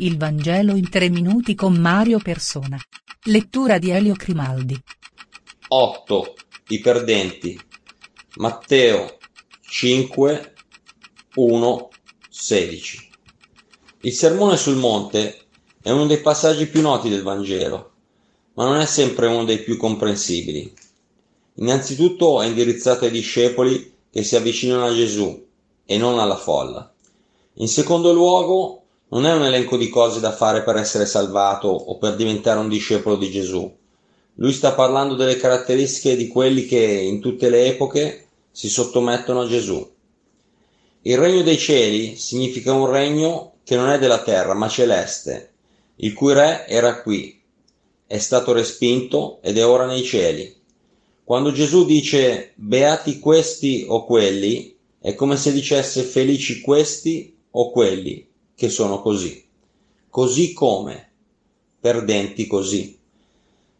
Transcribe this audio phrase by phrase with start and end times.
[0.00, 2.78] Il Vangelo in tre minuti con Mario Persona.
[3.24, 4.80] Lettura di Elio Crimaldi.
[5.66, 6.34] 8.
[6.68, 7.60] I perdenti.
[8.36, 9.18] Matteo
[9.60, 10.54] 5,
[11.34, 11.88] 1,
[12.30, 13.10] 16.
[14.02, 15.46] Il sermone sul monte
[15.82, 17.90] è uno dei passaggi più noti del Vangelo,
[18.54, 20.72] ma non è sempre uno dei più comprensibili.
[21.54, 25.44] Innanzitutto è indirizzato ai discepoli che si avvicinano a Gesù
[25.84, 26.94] e non alla folla.
[27.54, 31.96] In secondo luogo, non è un elenco di cose da fare per essere salvato o
[31.96, 33.74] per diventare un discepolo di Gesù.
[34.34, 39.46] Lui sta parlando delle caratteristiche di quelli che in tutte le epoche si sottomettono a
[39.46, 39.88] Gesù.
[41.02, 45.52] Il regno dei cieli significa un regno che non è della terra, ma celeste,
[45.96, 47.40] il cui re era qui,
[48.06, 50.54] è stato respinto ed è ora nei cieli.
[51.24, 58.27] Quando Gesù dice beati questi o quelli, è come se dicesse felici questi o quelli,
[58.58, 59.46] che sono così.
[60.10, 61.12] Così come?
[61.78, 62.98] Perdenti così.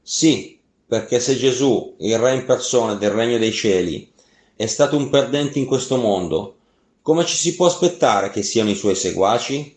[0.00, 4.08] Sì, perché se Gesù, il Re in persona del Regno dei Cieli,
[4.54, 6.58] è stato un perdente in questo mondo,
[7.02, 9.76] come ci si può aspettare che siano i suoi seguaci?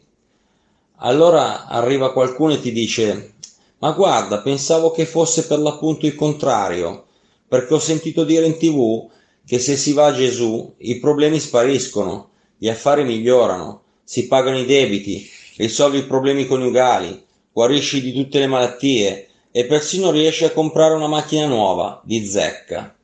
[0.98, 3.34] Allora arriva qualcuno e ti dice
[3.80, 7.08] ma guarda, pensavo che fosse per l'appunto il contrario,
[7.48, 9.10] perché ho sentito dire in tv
[9.44, 14.66] che se si va a Gesù i problemi spariscono, gli affari migliorano, si pagano i
[14.66, 20.94] debiti, risolvi i problemi coniugali, guarisci di tutte le malattie e persino riesci a comprare
[20.94, 22.96] una macchina nuova, di zecca.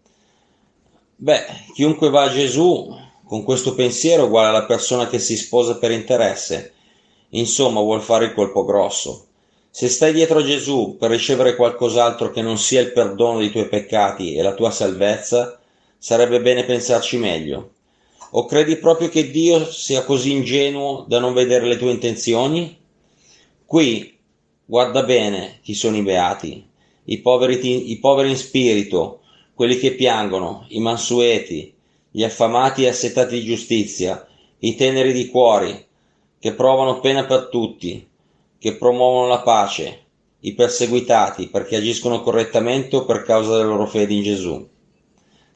[1.15, 5.91] Beh, chiunque va a Gesù con questo pensiero uguale alla persona che si sposa per
[5.91, 6.73] interesse,
[7.31, 9.25] Insomma, vuol fare il colpo grosso.
[9.69, 13.67] Se stai dietro a Gesù per ricevere qualcos'altro che non sia il perdono dei tuoi
[13.67, 15.59] peccati e la tua salvezza,
[15.97, 17.71] sarebbe bene pensarci meglio.
[18.31, 22.77] O credi proprio che Dio sia così ingenuo da non vedere le tue intenzioni?
[23.65, 24.17] Qui,
[24.65, 26.65] guarda bene chi sono i beati,
[27.05, 29.21] i poveri, i poveri in spirito,
[29.53, 31.73] quelli che piangono, i mansueti,
[32.11, 34.27] gli affamati e assetati di giustizia,
[34.59, 35.85] i teneri di cuori,
[36.39, 38.07] che provano pena per tutti,
[38.59, 40.05] che promuovono la pace,
[40.41, 44.67] i perseguitati perché agiscono correttamente o per causa della loro fede in Gesù.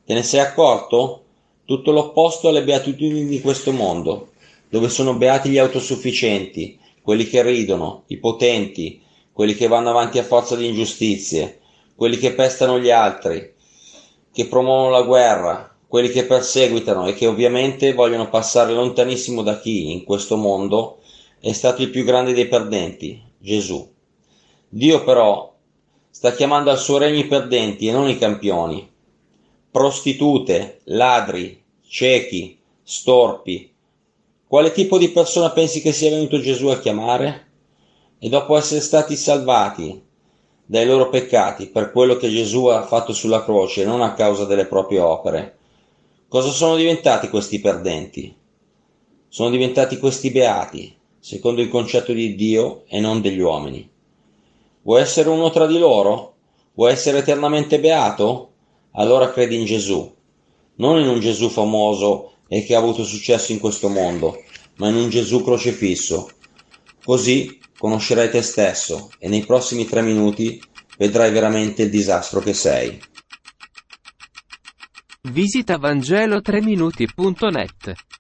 [0.05, 1.23] Te ne sei accorto?
[1.71, 4.31] Tutto l'opposto alle beatitudini di questo mondo,
[4.67, 9.01] dove sono beati gli autosufficienti, quelli che ridono, i potenti,
[9.31, 11.61] quelli che vanno avanti a forza di ingiustizie,
[11.95, 13.53] quelli che pestano gli altri,
[14.33, 19.93] che promuovono la guerra, quelli che perseguitano e che ovviamente vogliono passare lontanissimo da chi,
[19.93, 20.97] in questo mondo,
[21.39, 23.89] è stato il più grande dei perdenti, Gesù.
[24.67, 25.55] Dio però
[26.09, 28.90] sta chiamando al suo regno i perdenti e non i campioni.
[29.71, 33.73] Prostitute, ladri, ciechi, storpi.
[34.47, 37.47] Quale tipo di persona pensi che sia venuto Gesù a chiamare?
[38.19, 40.03] E dopo essere stati salvati
[40.65, 44.65] dai loro peccati per quello che Gesù ha fatto sulla croce, non a causa delle
[44.65, 45.59] proprie opere,
[46.31, 48.33] Cosa sono diventati questi perdenti?
[49.27, 53.91] Sono diventati questi beati, secondo il concetto di Dio e non degli uomini.
[54.83, 56.35] Vuoi essere uno tra di loro?
[56.71, 58.50] Vuoi essere eternamente beato?
[58.93, 60.13] Allora credi in Gesù,
[60.75, 64.43] non in un Gesù famoso e che ha avuto successo in questo mondo,
[64.77, 66.29] ma in un Gesù crocefisso.
[67.03, 70.61] Così conoscerai te stesso e nei prossimi tre minuti
[70.97, 73.01] vedrai veramente il disastro che sei.
[75.29, 78.10] Visita Vangelo3minuti.net